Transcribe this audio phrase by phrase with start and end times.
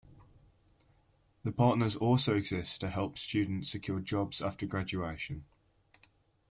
[1.43, 5.45] The partners also exist to help students secure jobs after graduation.